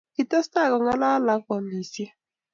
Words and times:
kitestai 0.15 0.69
kongalal 0.71 1.27
ako 1.33 1.51
amisie 1.59 2.07